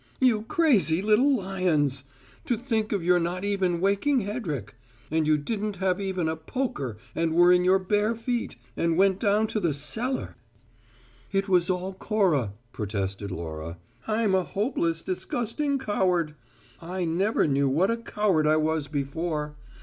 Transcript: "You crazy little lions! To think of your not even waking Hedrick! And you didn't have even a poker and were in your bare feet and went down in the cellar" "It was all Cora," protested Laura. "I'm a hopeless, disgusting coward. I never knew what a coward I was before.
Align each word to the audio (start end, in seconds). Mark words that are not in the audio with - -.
"You 0.19 0.41
crazy 0.41 0.99
little 1.03 1.31
lions! 1.35 2.05
To 2.45 2.57
think 2.57 2.91
of 2.91 3.03
your 3.03 3.19
not 3.19 3.45
even 3.45 3.79
waking 3.79 4.21
Hedrick! 4.21 4.73
And 5.11 5.27
you 5.27 5.37
didn't 5.37 5.75
have 5.75 6.01
even 6.01 6.27
a 6.27 6.35
poker 6.35 6.97
and 7.13 7.35
were 7.35 7.51
in 7.51 7.63
your 7.63 7.77
bare 7.77 8.15
feet 8.15 8.55
and 8.75 8.97
went 8.97 9.19
down 9.19 9.47
in 9.55 9.61
the 9.61 9.75
cellar" 9.75 10.37
"It 11.31 11.47
was 11.47 11.69
all 11.69 11.93
Cora," 11.93 12.53
protested 12.73 13.29
Laura. 13.29 13.77
"I'm 14.07 14.33
a 14.33 14.41
hopeless, 14.43 15.03
disgusting 15.03 15.77
coward. 15.77 16.33
I 16.81 17.05
never 17.05 17.45
knew 17.47 17.69
what 17.69 17.91
a 17.91 17.97
coward 17.97 18.47
I 18.47 18.57
was 18.57 18.87
before. 18.87 19.55